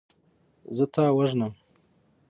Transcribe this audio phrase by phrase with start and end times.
[0.75, 1.53] زه تا وژنم.